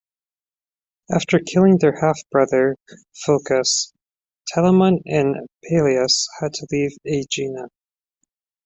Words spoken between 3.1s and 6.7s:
Phocus, Telamon and Peleus had to